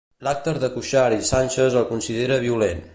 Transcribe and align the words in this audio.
L'acte 0.27 0.53
de 0.63 0.69
Cuixart 0.77 1.19
i 1.21 1.29
Sánchez 1.29 1.79
el 1.83 1.87
considera 1.93 2.43
"violent". 2.49 2.87